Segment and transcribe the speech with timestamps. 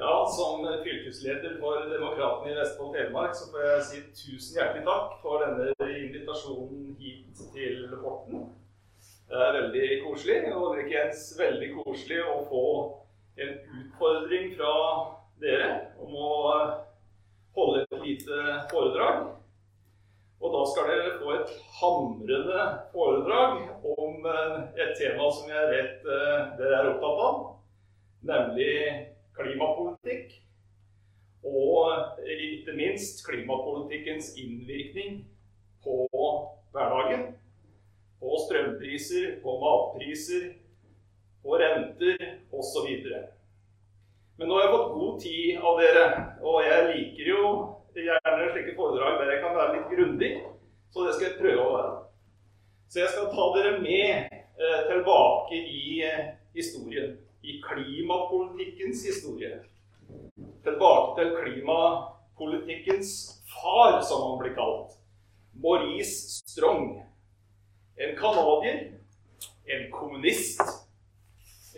[0.00, 5.16] Ja, Som fylkesleder for Demokratene i Vestfold Telemark så får jeg si tusen hjertelig takk
[5.24, 8.44] for denne invitasjonen hit til Horten.
[9.26, 12.62] Det er veldig koselig, og likeens veldig koselig å få
[13.42, 14.76] en utfordring fra
[15.42, 16.30] dere om å
[17.58, 18.40] holde et lite
[18.70, 19.28] foredrag.
[20.38, 23.66] Og da skal dere få et hamrende foredrag
[23.98, 27.46] om eh, et tema som jeg vet eh, dere er opptatt av,
[28.30, 28.74] nemlig
[29.38, 30.36] klimapolitikk.
[31.46, 35.22] Og ikke minst klimapolitikkens innvirkning
[35.84, 35.98] på
[36.74, 37.32] hverdagen.
[38.18, 40.48] På strømpriser, på matpriser,
[41.42, 42.88] på renter osv.
[44.38, 46.06] Men nå har jeg fått god tid av dere,
[46.42, 47.44] og jeg liker jo
[47.98, 50.32] gjerne slike foredrag der jeg kan være litt grundig.
[50.92, 51.94] Så det skal jeg prøve å være.
[52.88, 57.16] Så jeg skal ta dere med eh, tilbake i eh, historien.
[57.48, 59.62] I klimapolitikkens historie.
[60.64, 63.12] Tilbake til klimapolitikkens
[63.48, 64.98] far, som han blir kalt.
[65.62, 67.02] Maurice Strong.
[67.96, 68.92] En canadier.
[69.64, 70.60] En kommunist.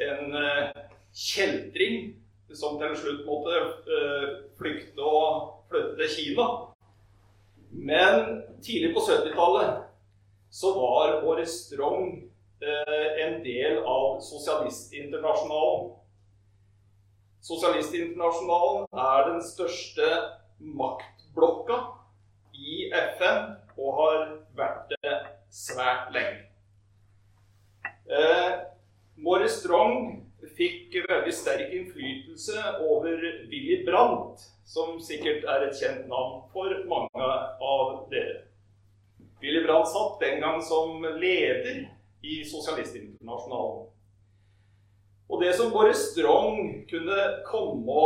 [0.00, 0.82] En eh,
[1.14, 2.14] kjeltring
[2.54, 3.60] som til slutt måtte
[3.94, 4.26] eh,
[4.58, 6.48] flykte og flytte til Kina.
[7.70, 9.86] Men tidlig på 70-tallet
[10.50, 12.29] så var Maurice Strong
[12.60, 15.94] en del av Sosialistinternasjonalen.
[17.40, 20.08] Sosialistinternasjonalen er den største
[20.60, 21.78] maktblokka
[22.52, 24.24] i FN og har
[24.58, 25.14] vært det
[25.50, 26.42] svært lenge.
[28.10, 28.50] Eh,
[29.20, 30.20] Måre Strong
[30.56, 33.16] fikk veldig sterk innflytelse over
[33.50, 37.30] Willy Brandt, som sikkert er et kjent navn for mange
[37.70, 38.42] av dere.
[39.40, 41.86] Willy Brandt satt den gang som leder
[42.22, 43.86] i Sosialistinternasjonalen.
[45.30, 48.02] Og det som Boris Strong kunne komme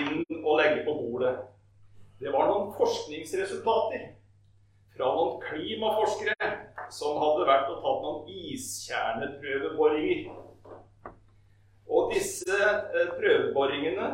[0.00, 1.36] inn og legge på bordet,
[2.20, 4.02] det var noen forskningsresultater
[4.94, 6.48] fra noen klimaforskere
[6.94, 10.44] som hadde vært og tatt noen iskjerneprøveboringer
[11.94, 14.08] og disse eh, prøveboringene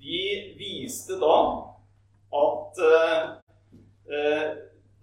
[0.00, 0.20] de
[0.58, 1.36] viste da
[2.40, 3.22] at eh,
[4.14, 4.46] eh,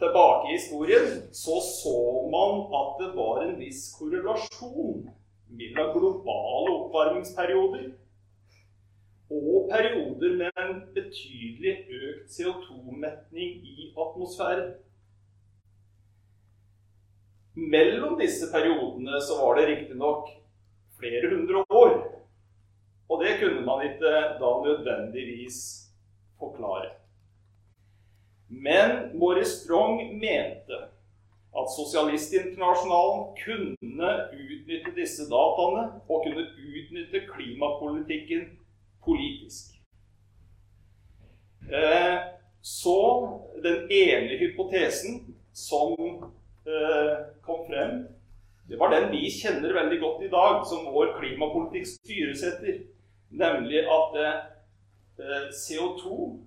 [0.01, 1.95] tilbake i historien så så
[2.33, 5.07] man at det var en viss korrelasjon
[5.47, 7.87] mellom globale oppvarmingsperioder
[9.29, 14.69] og perioder med en betydelig økt CO2-metning i atmosfæren.
[17.55, 20.29] Mellom disse periodene så var det riktignok
[20.99, 21.91] flere hundre år.
[23.09, 25.59] Og det kunne man ikke da nødvendigvis
[26.39, 26.89] forklare.
[28.49, 30.77] Men Maurice Strong mente
[31.57, 38.45] at Sosialistinternasjonalen kunne utnytte disse dataene og kunne utnytte klimapolitikken
[39.05, 39.73] politisk.
[41.67, 42.17] Eh,
[42.61, 42.99] så
[43.63, 45.95] den ene hypotesen som
[46.67, 48.05] eh, kom frem,
[48.69, 52.83] det var den vi kjenner veldig godt i dag, som vår klimapolitikk styresetter.
[53.29, 56.37] Nemlig at eh, CO2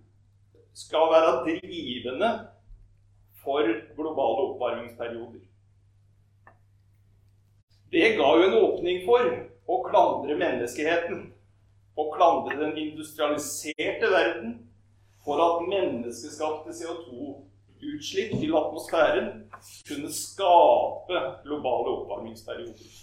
[0.72, 2.31] skal være drivende
[3.42, 3.62] for
[3.97, 5.44] globale oppvarmingsperioder.
[7.92, 9.31] Det ga jo en åpning for
[9.66, 11.28] å klandre menneskeheten.
[11.98, 14.53] Og klandre den industrialiserte verden
[15.25, 17.34] for at menneskeskapte CO2
[17.91, 19.28] utslipp til atmosfæren
[19.88, 22.94] kunne skape globale oppvarmingsperioder.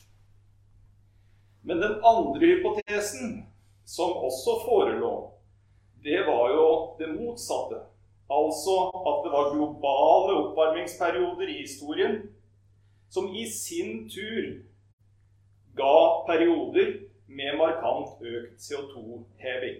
[1.68, 3.46] Men den andre hypotesen,
[3.86, 5.14] som også forelå,
[6.04, 6.67] det var jo
[7.00, 7.80] det motsatte.
[8.30, 8.76] Altså
[9.10, 12.18] at det var globale oppvarmingsperioder i historien
[13.10, 14.48] som i sin tur
[15.78, 15.98] ga
[16.28, 16.90] perioder
[17.28, 19.80] med markant økt CO2-heving.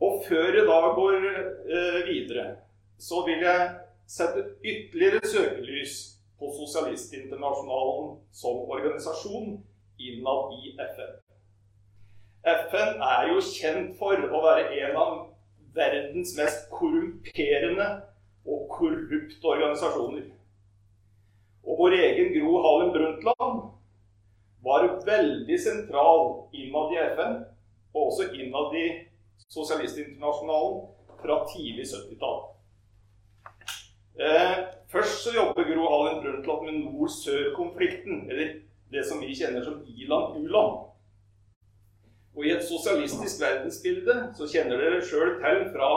[0.00, 2.46] Og før jeg da går eh, videre,
[2.98, 3.68] så vil jeg
[4.06, 5.94] sette ytterligere søkelys
[6.38, 9.60] på Sosialistinternasjonalen som organisasjon
[9.98, 11.23] innad i FN.
[12.44, 15.12] FN er jo kjent for å være en av
[15.74, 17.86] verdens mest korrumperende
[18.44, 20.26] og korrupte organisasjoner.
[21.64, 23.62] Og vår egen Gro Harlem Brundtland
[24.64, 27.34] var veldig sentral innad i FN,
[27.94, 28.86] og også innad i
[29.48, 30.82] Sosialistinternasjonalen
[31.20, 32.40] fra tidlig 70-tall.
[34.20, 34.56] Eh,
[34.92, 38.58] først så jobber Gro Harlem Brundtland med nord-sør-konflikten, eller
[38.92, 40.90] det som vi kjenner som i-land-u-land.
[42.34, 45.90] Og i et sosialistisk verdensbilde så kjenner dere sjøl til fra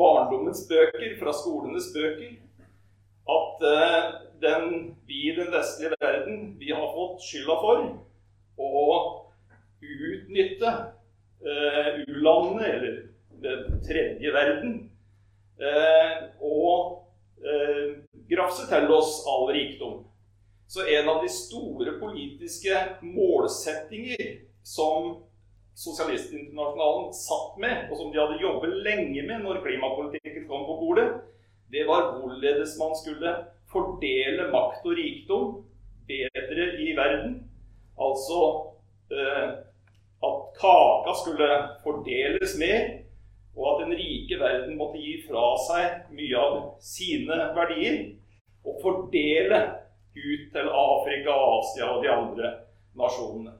[0.00, 2.38] barndommens bøker, fra skolenes bøker,
[3.30, 4.06] at eh,
[4.40, 7.82] den, vi i den vestlige verden vi har fått skylda for
[8.56, 8.86] å
[9.84, 10.72] utnytte
[11.44, 12.96] eh, u-landene, eller
[13.44, 14.76] den tredje verden,
[15.60, 17.04] eh, og
[17.44, 17.98] eh,
[18.32, 20.04] grafse til oss all rikdom.
[20.70, 25.16] Så en av de store politiske målsettinger som
[25.78, 31.08] Sosialistinternasjonalen satt med, og som de hadde jobbet lenge med når klimapolitikken kom på bordet,
[31.70, 33.34] det var hvorledes man skulle
[33.70, 35.52] fordele makt og rikdom
[36.10, 37.36] bedre i verden.
[38.00, 38.40] Altså
[39.14, 39.52] eh,
[40.28, 41.50] at kaka skulle
[41.84, 42.88] fordeles mer,
[43.56, 48.02] og at den rike verden måtte gi fra seg mye av sine verdier
[48.66, 49.60] og fordele
[50.16, 52.52] ut til Afrika, Asia og de andre
[52.98, 53.59] nasjonene.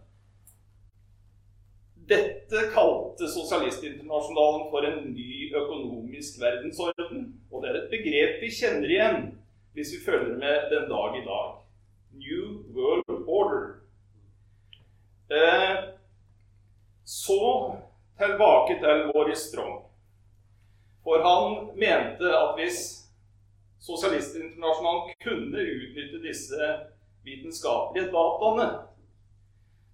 [2.10, 7.28] Dette kalte Sosialistinternasjonalen for en ny økonomisk verdensorden.
[7.52, 9.28] Og det er et begrep vi kjenner igjen
[9.76, 11.52] hvis vi følger med den dag i dag.
[12.22, 13.62] New World Order.
[15.30, 15.76] Eh,
[17.04, 17.44] så
[18.18, 19.78] tilbake til Boris Strong.
[21.06, 22.80] For han mente at hvis
[23.80, 26.74] Sosialistinternasjonalen kunne utnytte disse
[27.24, 28.70] vitenskapelige dataene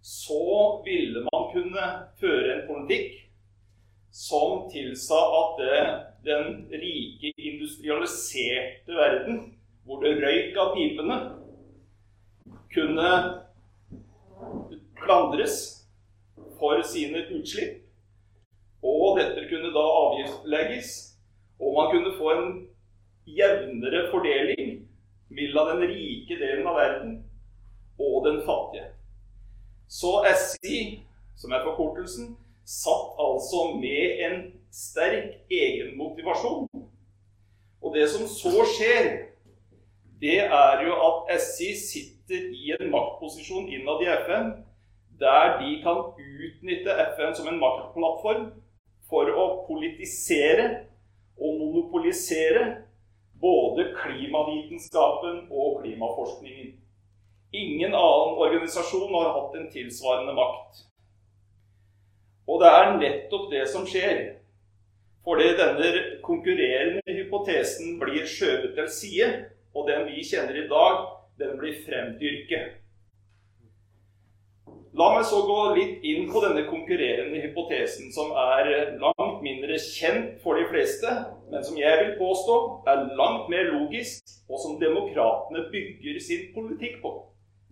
[0.06, 1.87] så ville man kunne
[2.20, 3.23] føre en politikk
[4.17, 5.81] som tilsa at det,
[6.29, 9.41] den rike, industrialiserte verden,
[9.85, 11.19] hvor det røyk av pipene,
[12.75, 13.11] kunne
[15.00, 15.58] klandres
[16.58, 17.82] for sine utslipp.
[18.82, 20.91] Og dette kunne da avgiftslegges,
[21.61, 22.50] og man kunne få en
[23.26, 24.76] jevnere fordeling
[25.29, 27.17] mellom den rike delen av verden
[27.99, 28.91] og den fattige.
[29.88, 31.06] Så SI,
[31.37, 32.35] som er forkortelsen,
[32.67, 34.38] satt altså med en
[34.73, 36.69] sterk egenmotivasjon.
[37.83, 39.11] Og det som så skjer,
[40.21, 44.55] det er jo at SI sitter i en maktposisjon innad i FN
[45.21, 48.49] der de kan utnytte FN som en maktplattform
[49.09, 50.67] for å politisere
[51.37, 52.65] og monopolisere
[53.41, 56.75] både klimavitenskapen og klimaforskningen.
[57.53, 60.85] Ingen annen organisasjon har hatt en tilsvarende makt.
[62.46, 64.22] Og det er nettopp det som skjer.
[65.26, 65.90] Fordi denne
[66.22, 69.31] konkurrerende hypotesen blir skjøvet til side,
[69.75, 71.06] og den vi kjenner i dag,
[71.40, 72.76] den blir fremdyrket.
[74.96, 80.38] La meg så gå litt inn på denne konkurrerende hypotesen, som er langt mindre kjent
[80.40, 81.10] for de fleste,
[81.50, 82.56] men som jeg vil påstå
[82.88, 87.12] er langt mer logisk, og som demokratene bygger sin politikk på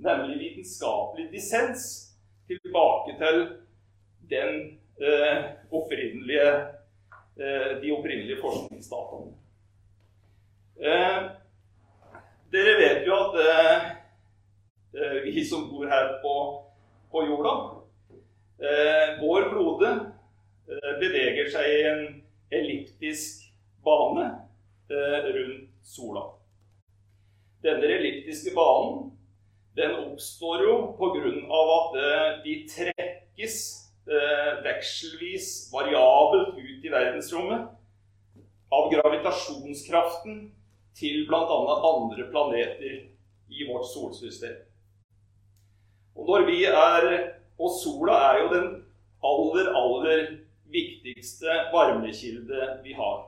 [0.05, 2.11] nemlig vitenskapelig dissens,
[2.51, 3.41] tilbake til
[4.31, 6.51] den eh, opprinnelige,
[7.37, 9.33] eh, de opprinnelige forskningsdataene.
[10.81, 11.23] Eh,
[12.55, 13.87] dere vet jo at eh,
[14.95, 16.35] eh, vi som bor her på,
[17.11, 17.55] på jorda
[18.63, 19.91] eh, Vår klode
[21.01, 22.05] beveger seg i en
[22.55, 23.43] elliptisk
[23.85, 24.31] bane
[24.89, 26.23] rundt sola.
[27.65, 29.11] Denne elliptiske banen
[29.77, 31.35] den oppstår jo pga.
[31.77, 31.99] at
[32.47, 33.59] de trekkes
[34.65, 37.71] vekselvis variabelt ut i verdensrommet
[38.75, 40.41] av gravitasjonskraften
[40.99, 41.59] til bl.a.
[41.91, 42.97] andre planeter
[43.49, 44.57] i vårt solsystem.
[46.15, 48.65] Og når vi er Og sola er jo den
[49.23, 50.23] aller, aller
[50.67, 53.21] viktigste varmekilde vi har.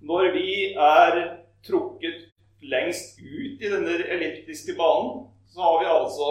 [0.00, 1.18] Når vi er
[1.66, 2.30] trukket
[2.62, 6.30] lengst ut i denne elliptiske banen, så har vi altså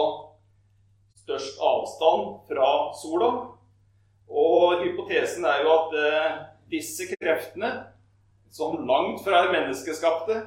[1.30, 3.30] størst avstand fra sola.
[4.30, 6.38] Og hypotesen er jo at eh,
[6.70, 7.70] disse kreftene,
[8.50, 10.40] som langt fra er menneskeskapte,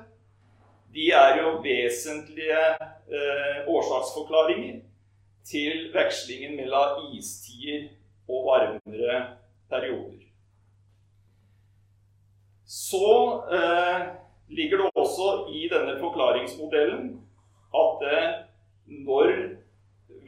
[0.93, 2.63] de er jo vesentlige
[3.09, 4.81] eh, årsaksforklaringer
[5.47, 7.89] til vekslingen mellom istider
[8.29, 9.23] og varmere
[9.71, 10.21] perioder.
[12.67, 13.09] Så
[13.51, 14.05] eh,
[14.47, 17.09] ligger det også i denne forklaringsmodellen
[17.75, 18.31] at eh,
[18.87, 19.52] når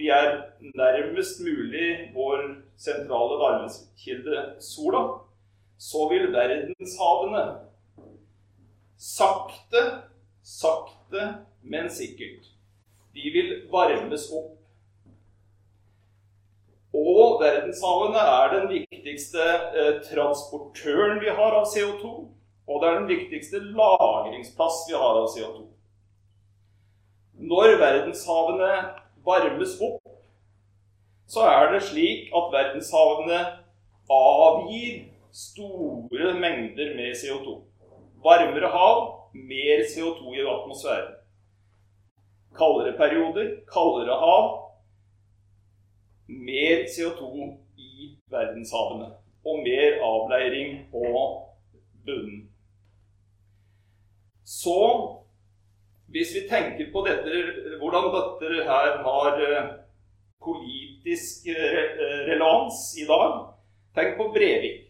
[0.06, 0.44] vi er
[0.78, 2.42] nærmest mulig vår
[2.78, 5.02] sentrale varmekilde sola,
[5.78, 7.46] så vil verdenshavene
[8.98, 9.82] sakte,
[10.44, 11.24] sakte,
[11.62, 12.52] men sikkert
[13.16, 14.52] De vil varmes opp.
[16.94, 19.46] Og verdenshavene er den viktigste
[19.80, 22.12] eh, transportøren vi har av CO2.
[22.68, 25.64] Og det er den viktigste lagringsplass vi har av CO2.
[27.50, 28.72] Når verdenshavene
[29.26, 30.02] varmes opp,
[31.28, 33.40] så er det slik at verdenshavene
[34.10, 37.62] avgir store mengder med CO2.
[38.24, 38.98] Varmere hav,
[39.34, 41.16] mer CO2 i atmosfæren.
[42.58, 44.46] Kaldere perioder, kaldere hav,
[46.28, 47.24] mer CO2
[47.78, 49.12] i verdenshavene
[49.46, 51.04] og mer avleiring på
[52.06, 52.50] bunnen.
[54.46, 54.80] Så
[56.14, 57.42] hvis vi tenker på dette,
[57.82, 59.70] hvordan dette her har eh,
[60.46, 61.48] politisk
[62.28, 63.40] relans i dag,
[63.98, 64.82] tenk på Brevik.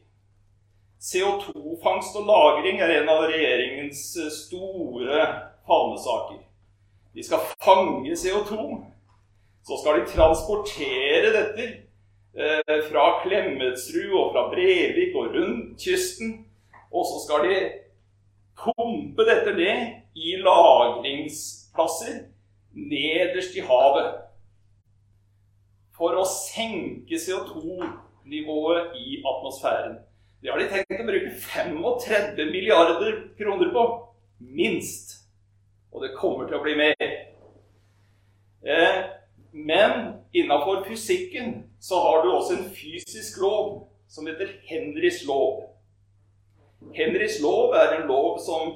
[1.06, 4.02] CO2-fangst og -lagring er en av regjeringens
[4.42, 5.20] store
[5.68, 6.42] fanesaker.
[7.16, 8.84] De skal fange CO2.
[9.68, 11.64] Så skal de transportere dette
[12.38, 16.46] eh, fra Klemetsrud og fra Brevik og rundt kysten.
[16.92, 17.56] Og så skal de
[18.60, 22.22] pumpe dette ned i lagringsplasser
[22.76, 24.12] nederst i havet.
[25.96, 29.98] For å senke CO2-nivået i atmosfæren.
[30.42, 33.86] Det har de tenkt å bruke 35 milliarder kroner på.
[34.40, 35.16] Minst.
[35.92, 37.14] Og det kommer til å bli mer.
[38.66, 39.00] Eh,
[39.52, 39.94] men
[40.34, 45.64] innafor fysikken så har du også en fysisk lov som heter Henrys lov.
[46.94, 48.74] Henrys lov er en lov som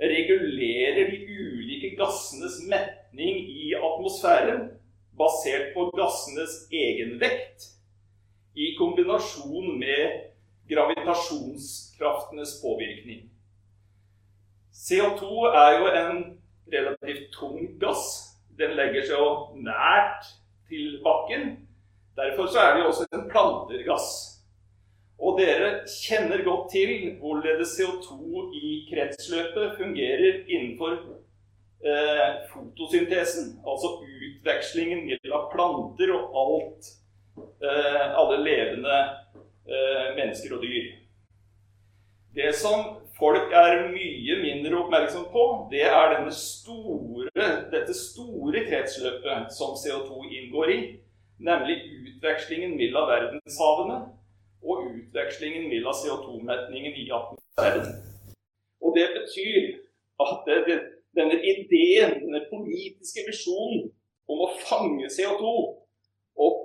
[0.00, 4.70] regulerer de ulike gassenes metning i atmosfæren
[5.18, 7.66] basert på gassenes egenvekt
[8.54, 10.30] i kombinasjon med
[10.70, 13.30] gravitasjonskraftenes påvirkning.
[14.72, 15.24] CO2
[15.64, 16.18] er jo en
[16.72, 18.04] relativt tung gass.
[18.58, 19.30] Den legger seg jo
[19.66, 20.28] nært
[20.68, 21.56] til bakken.
[22.16, 24.08] Derfor så er det jo også en plantergass.
[25.20, 28.14] Og dere kjenner godt til hvorledes CO2
[28.56, 30.96] i kretsløpet fungerer innenfor
[31.84, 33.58] eh, fotosyntesen.
[33.68, 36.90] Altså utvekslingen mellom planter og alt,
[38.20, 38.96] alle levende
[39.68, 40.90] eh, mennesker og dyr.
[42.34, 42.84] Det som
[43.18, 50.74] folk er mye mindre oppmerksom på, det er store, dette store kretsløpet som CO2 inngår
[50.76, 50.80] i.
[51.40, 53.98] Nemlig utvekslingen mellom verdenshavene
[54.62, 57.86] og utvekslingen mellom CO2-metningen i atmosfæren.
[58.84, 59.80] Og det betyr
[60.20, 60.78] at det, det,
[61.16, 63.88] denne ideen, denne politiske visjonen
[64.30, 65.79] om å fange CO2 og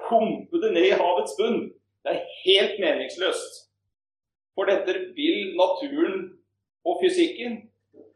[0.07, 1.61] pumpe det ned i havets bunn,
[2.05, 3.61] det er helt meningsløst.
[4.55, 6.19] For dette vil naturen
[6.85, 7.57] og fysikken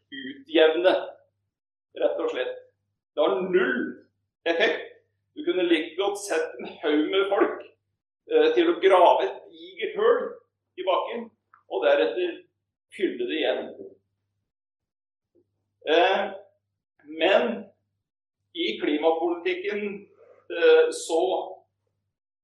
[0.10, 0.94] utjevne,
[2.00, 2.54] rett og slett.
[3.16, 3.82] Det har null
[4.48, 4.86] effekt.
[5.36, 7.64] Du kunne like godt sett en haug med folk
[8.32, 10.22] eh, til å grave et digert hull
[10.80, 11.26] i bakken,
[11.70, 12.38] og deretter
[12.96, 13.70] fylle det igjen.
[15.90, 16.24] Eh,
[17.20, 17.64] men
[18.54, 19.86] i klimapolitikken
[20.50, 21.22] eh, så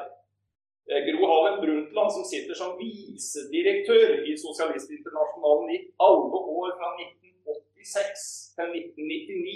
[0.85, 8.75] Gro Harlem Brundtland, som sitter som visedirektør i Sosialistinternasjonalen i alle år fra 1986 til
[8.83, 9.55] 1999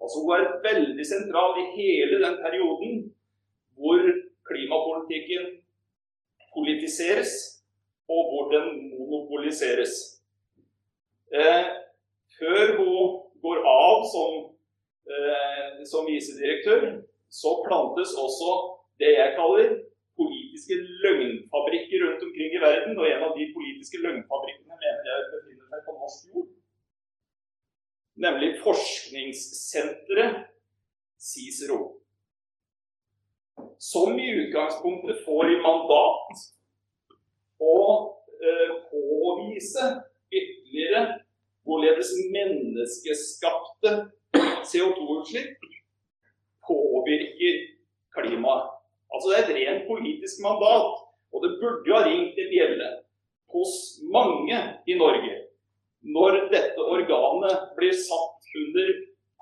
[0.00, 2.92] Altså Hun er veldig sentral i hele den perioden
[3.80, 4.00] hvor
[4.48, 5.44] klimapolitikken
[6.54, 7.32] politiseres,
[8.14, 8.66] og hvor den
[8.98, 9.92] monopoliseres.
[11.40, 11.66] Eh,
[12.38, 12.96] før hun
[13.44, 14.30] går av som,
[15.14, 16.82] eh, som visedirektør,
[17.40, 18.50] så plantes også
[19.00, 19.68] det jeg kaller
[20.20, 22.98] politiske løgnfabrikker rundt omkring i verden.
[23.00, 26.49] Og en av de politiske løgnfabrikkene mener jeg befinner seg på norsk jord.
[28.20, 30.36] Nemlig forskningssenteret
[31.18, 32.00] Cicero
[33.78, 36.42] som i utgangspunktet får i mandat
[37.60, 37.76] å
[38.44, 39.86] eh, påvise
[40.28, 41.02] ytterligere
[41.64, 43.94] hvorledes menneskeskapte
[44.68, 45.68] CO2-utslipp
[46.68, 47.60] påvirker
[48.18, 48.68] klimaet.
[49.10, 50.92] Altså Det er et rent politisk mandat,
[51.32, 52.90] og det burde jo ha ringt en bjelle
[53.50, 53.72] hos
[54.12, 55.39] mange i Norge
[56.00, 58.92] når dette organet blir satt under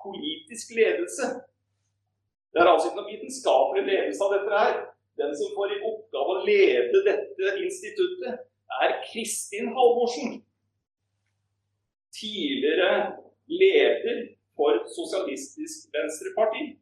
[0.03, 1.29] politisk ledelse.
[2.53, 4.79] Det er altså ikke noe vitenskapelig ledelse av dette her.
[5.19, 8.45] Den som får i oppgave å lede dette instituttet,
[8.83, 10.41] er Kristin Halvorsen.
[12.15, 12.91] Tidligere
[13.51, 14.21] leder
[14.59, 16.75] for Sosialistisk Venstreparti.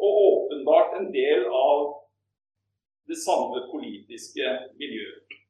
[0.00, 1.84] Og åpenbart en del av
[3.08, 5.40] det samme politiske miljøet.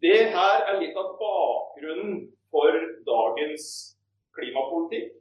[0.00, 1.67] Det her er litt av bakgrunnen
[2.50, 3.64] for dagens
[4.36, 5.14] klimapolitikk.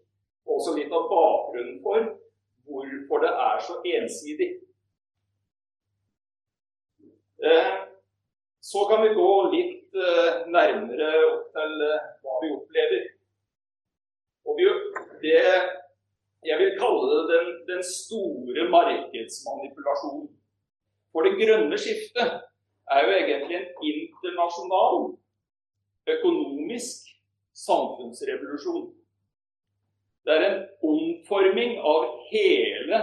[0.48, 2.06] Og også litt av bakgrunnen for
[2.68, 4.50] hvorfor det er så ensidig.
[7.44, 7.74] Eh,
[8.60, 13.04] så kan vi gå litt eh, nærmere opp til eh, hva vi opplever.
[14.48, 14.64] Og
[15.22, 15.44] det
[16.48, 20.28] jeg vil kalle det den, den store markedsmanipulasjonen.
[21.12, 22.38] For det grønne skiftet
[22.94, 25.17] er jo egentlig en internasjonal
[26.08, 27.08] økonomisk
[27.54, 28.94] samfunnsrevolusjon.
[30.26, 33.00] Det er en omforming av hele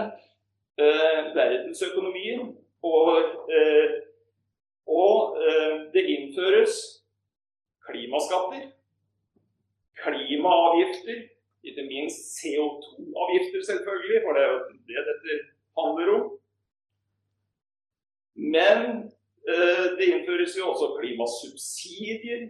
[0.77, 2.53] eh, verdensøkonomien.
[2.85, 3.09] Og,
[3.49, 3.95] eh,
[4.87, 6.77] og eh, det innføres
[7.87, 8.69] klimaskatter,
[10.03, 11.25] klimaavgifter,
[11.65, 14.59] ikke minst CO2-avgifter, selvfølgelig, for det er jo
[14.89, 15.37] det dette
[15.79, 16.25] handler om.
[18.35, 18.81] Men
[19.49, 22.41] Eh, det innføres jo også klimasubsidier.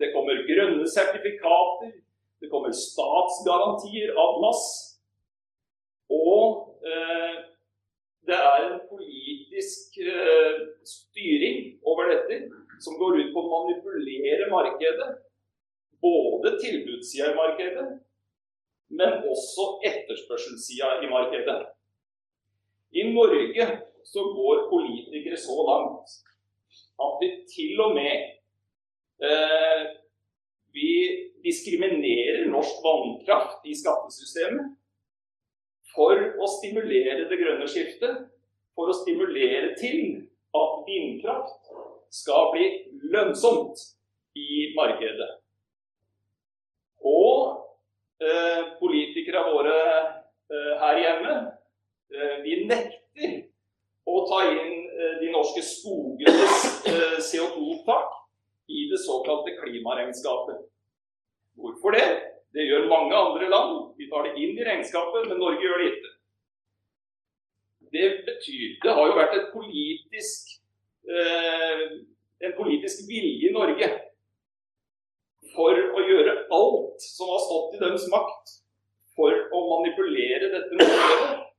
[0.00, 1.92] Det kommer grønne sertifikater.
[2.40, 4.64] Det kommer statsgarantier av mass.
[6.10, 7.34] Og eh,
[8.28, 12.40] det er en politisk eh, styring over dette
[12.80, 15.10] som går ut på å manipulere markedet.
[16.00, 17.86] Både tilbudssida i markedet,
[18.96, 21.58] men også etterspørselssida i markedet.
[22.96, 23.66] I Norge
[24.08, 26.16] så går politikere så langt
[27.00, 28.39] at vi til og med
[30.72, 30.90] vi
[31.44, 34.70] diskriminerer norsk vannkraft i skattesystemet
[35.94, 38.26] for å stimulere det grønne skiftet.
[38.78, 41.72] For å stimulere til at vindkraft
[42.14, 42.68] skal bli
[43.12, 43.82] lønnsomt
[44.38, 45.30] i markedet.
[47.06, 47.60] Og
[48.22, 51.36] eh, politikere våre eh, her hjemme,
[52.14, 53.36] eh, vi nekter
[54.08, 58.19] å ta inn eh, de norske skogenes eh, CO2-opptak
[58.78, 60.60] i det såkalte klimaregnskapet.
[61.60, 62.06] Hvorfor det?
[62.54, 63.74] Det gjør mange andre land.
[63.98, 66.14] Vi tar det inn i regnskapet, men Norge gjør det ikke.
[67.90, 70.62] Det betyr Det har jo vært politisk,
[71.10, 71.84] eh,
[72.46, 73.88] en politisk vilje i Norge
[75.54, 78.56] for å gjøre alt som har stått i deres makt
[79.16, 81.50] for å manipulere dette markedet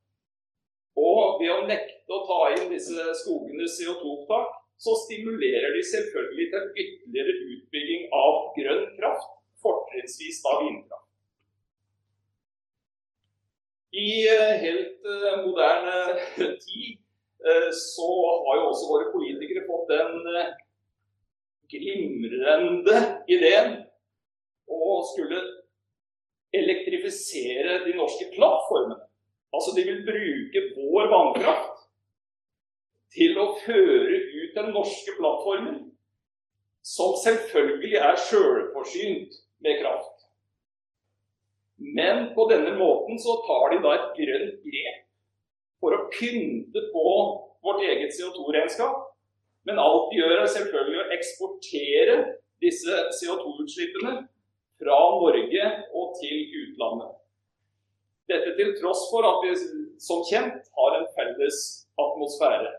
[1.02, 6.64] og ved å nekte å ta inn disse skogenes CO2-opptak, så stimulerer de selvfølgelig til
[6.84, 9.30] ytterligere utbygging av grønn kraft,
[9.62, 11.08] fortrinnsvis da vindkraft.
[13.92, 15.96] I eh, helt uh, moderne
[16.66, 16.98] tid
[17.46, 18.10] uh, så
[18.48, 20.16] har jo også våre politikere fått den
[21.72, 22.98] glimrende
[23.32, 23.76] ideen
[24.72, 25.44] å skulle
[26.56, 28.98] elektrifisere de norske plattformene.
[29.52, 31.71] Altså, de vil bruke vår vannkraft
[33.16, 35.80] til å føre ut den norske plattformen,
[36.82, 40.26] som selvfølgelig er sjølforsynt med kraft.
[41.82, 45.00] Men på denne måten så tar de da et grønt grep
[45.82, 47.06] for å pynte på
[47.66, 49.08] vårt eget CO2-regnskap.
[49.66, 52.18] Men alt de gjør, er selvfølgelig å eksportere
[52.62, 54.14] disse CO2-utslippene
[54.82, 55.66] fra Norge
[55.98, 57.18] og til utlandet.
[58.30, 59.56] Dette til tross for at vi
[60.02, 61.60] som kjent har en felles
[62.00, 62.72] atmosfære.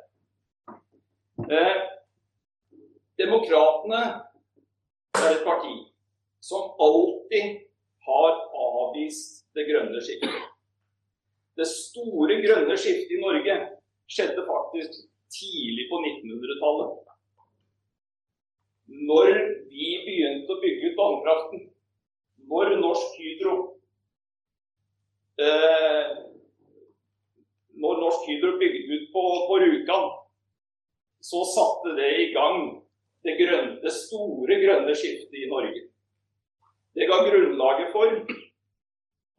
[1.53, 1.81] Eh,
[3.21, 4.01] Demokratene
[5.21, 5.75] er et parti
[6.41, 7.59] som alltid
[8.07, 10.47] har avvist det grønne skiftet.
[11.59, 13.57] Det store grønne skiftet i Norge
[14.09, 14.97] skjedde faktisk
[15.33, 16.97] tidlig på 1900-tallet.
[19.13, 19.31] Når
[19.69, 21.69] vi begynte å bygge ut vannkraften,
[22.49, 23.53] når Norsk Hydro
[25.41, 26.09] eh,
[27.83, 30.11] Når Norsk Hydro bygde ut på, på Rjukan,
[31.23, 32.65] så satte det i gang
[33.23, 35.85] det, grønne, det store grønne skiftet i Norge.
[36.93, 38.17] Det ga grunnlaget for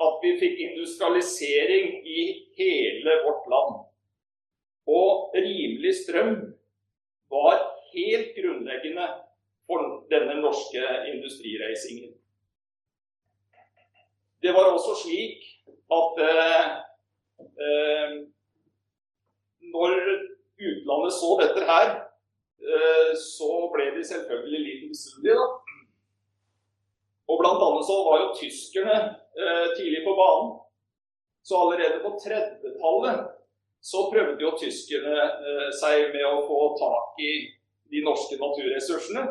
[0.03, 2.23] at vi fikk industrialisering i
[2.57, 3.75] hele vårt land.
[4.89, 6.33] Og rimelig strøm
[7.31, 7.59] var
[7.93, 9.09] helt grunnleggende
[9.67, 12.15] for denne norske industrireisingen.
[14.43, 15.45] Det var også slik
[15.93, 16.65] at eh,
[17.39, 18.13] Eh,
[19.73, 19.99] når
[20.71, 21.93] utlandet så dette her,
[22.63, 25.51] eh, så ble de selvfølgelig litt misunnelige.
[27.29, 28.97] Og blant annet så var jo tyskerne
[29.37, 30.51] eh, tidlig på banen.
[31.43, 33.23] Så allerede på 30-tallet
[33.83, 37.31] så prøvde jo tyskerne eh, seg med å få tak i
[37.93, 39.25] de norske naturressursene.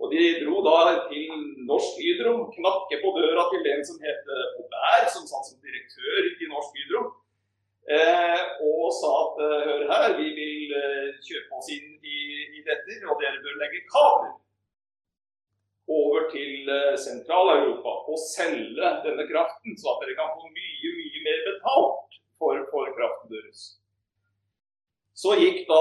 [0.00, 0.76] Og de dro da
[1.10, 1.32] til
[1.68, 6.48] Norsk Hydro, knakke på døra til den som het Aubert, som satt som direktør i
[6.48, 7.02] Norsk Hydro,
[7.84, 10.49] eh, og sa at hør her, vi vil
[11.26, 12.20] kjøpe oss inn i,
[12.58, 14.38] i dette, og dere bør legge kabler
[15.90, 21.22] over til eh, Sentral-Europa og selge denne kraften, så at dere kan få mye, mye
[21.26, 23.64] mer betalt for, for kraften deres.
[25.20, 25.80] Så gikk da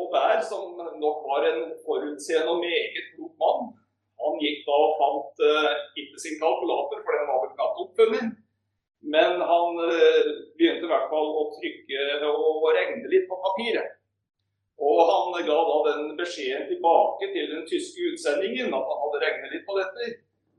[0.00, 3.74] Aubert, som nok var en forutseende og meget klok mann,
[4.24, 8.30] han gikk da og fant uh, ikke sin kalkulator, for den var vel knapt oppfunnet.
[9.14, 13.98] Men han uh, begynte i hvert fall å trykke og regne litt på papiret.
[14.82, 19.54] Og han ga da den beskjeden tilbake til den tyske utsendingen at han hadde regnet
[19.54, 20.10] litt på dette.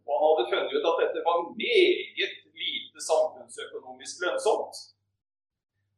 [0.07, 4.83] Og han hadde funnet ut at dette var meget lite samfunnsøkonomisk lønnsomt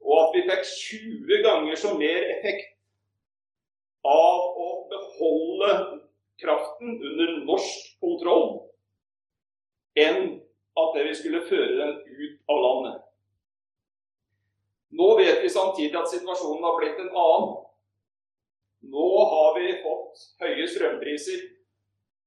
[0.08, 2.76] og at vi fikk 20 ganger så mer effekt
[4.08, 5.72] av å beholde
[6.40, 8.48] kraften under norsk kontroll
[10.00, 10.38] enn
[10.78, 12.98] at vi skulle føre den ut av landet.
[14.98, 17.56] Nå vet vi samtidig at situasjonen har blitt en annen.
[18.88, 21.46] Nå har vi fått høye strømpriser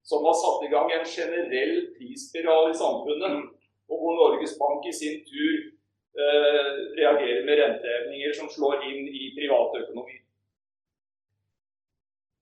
[0.06, 3.50] som har satt i gang en generell prisspiral i samfunnet,
[3.90, 5.70] og hvor Norges Bank i sin tur
[6.18, 10.16] Eh, reagerer med renteevninger som slår inn i privatøkonomi.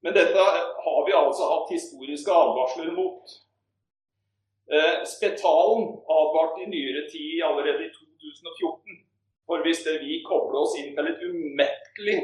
[0.00, 0.44] Men dette
[0.84, 3.34] har vi altså hatt historiske advarsler mot.
[4.72, 5.84] Eh, Spetalen
[6.16, 9.04] advarte i nyere tid, allerede i 2014,
[9.46, 12.18] for hvis det vi kobler oss inn til et umettelig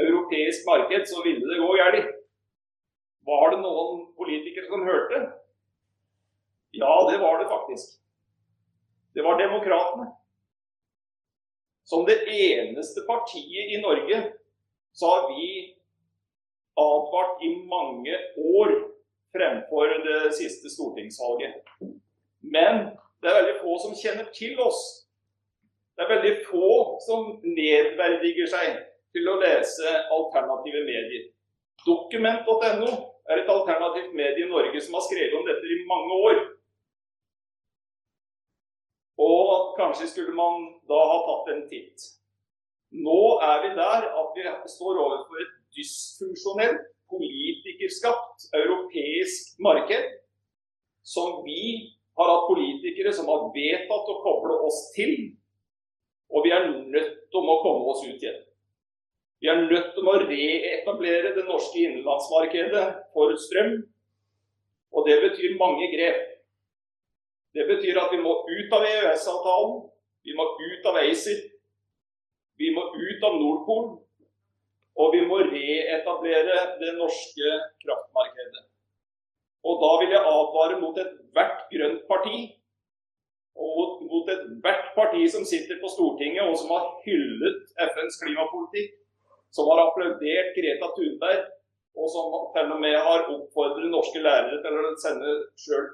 [0.00, 2.10] europeisk marked, så ville det gå galt.
[3.26, 5.20] Var det noen politikere som hørte?
[6.72, 8.00] Ja, det var det faktisk.
[9.14, 10.08] Det var demokratene.
[11.84, 14.22] Som det eneste partiet i Norge
[14.92, 15.48] så har vi
[16.76, 18.72] advart i mange år
[19.36, 21.54] fremfor det siste stortingsvalget.
[22.40, 24.80] Men det er veldig få som kjenner til oss.
[25.96, 26.72] Det er veldig få
[27.06, 28.80] som nedverdiger seg
[29.12, 31.28] til å lese alternative medier.
[31.86, 32.90] Dokument.no
[33.30, 36.40] er et alternativt medie i Norge som har skrevet om dette i mange år.
[39.22, 42.08] Og kanskje skulle man da ha tatt en titt.
[42.92, 50.06] Nå er vi der at vi står overfor et dysfunksjonelt, politikerskapt europeisk marked
[51.04, 55.12] som vi har hatt politikere som har vedtatt å koble oss til.
[56.32, 58.40] Og vi er nødt til å komme oss ut igjen.
[59.42, 63.72] Vi er nødt til å reetablere det norske innenlandsmarkedet for strøm.
[64.94, 66.28] Og det betyr mange grep.
[67.56, 69.80] Det betyr at vi må ut av EØS-avtalen,
[70.22, 71.42] vi må ut av ACER,
[72.62, 73.90] vi må ut av Nordpol,
[74.94, 78.64] og vi må reetablere det norske kraftmarkedet.
[79.66, 82.46] Og da vil jeg advare mot ethvert grønt parti,
[83.58, 89.01] og mot ethvert parti som sitter på Stortinget og som har hyllet FNs klimapolitikk,
[89.52, 91.42] som har applaudert Greta Thunberg,
[91.92, 95.88] og som til og med har oppfordret norske lærere til å sende sjøl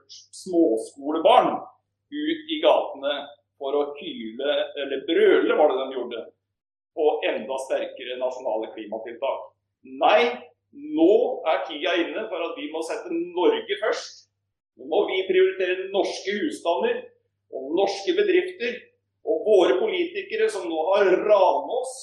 [0.44, 3.14] småskolebarn ut i gatene
[3.58, 6.20] for å hyle, eller brøle, var det de gjorde,
[6.94, 9.42] på enda sterkere nasjonale klimatiltak.
[9.98, 10.22] Nei,
[10.70, 11.12] nå
[11.50, 14.28] er tida inne for at vi må sette Norge først.
[14.78, 17.00] Nå må vi prioritere norske husstander
[17.54, 18.76] og norske bedrifter
[19.26, 21.96] og våre politikere som nå har ranet oss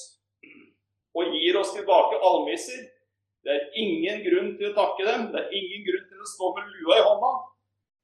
[1.16, 2.84] og gir oss tilbake almisser
[3.46, 5.28] det er ingen grunn til å takke dem.
[5.30, 7.28] Det er ingen grunn til å stå med lua i hånda.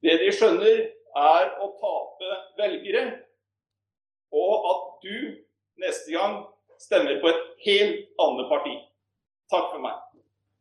[0.07, 0.83] Det de skjønner,
[1.23, 3.03] er å tape velgere,
[4.33, 5.17] og at du
[5.83, 6.39] neste gang
[6.81, 8.77] stemmer på et helt annet parti.
[9.53, 9.99] Takk for meg.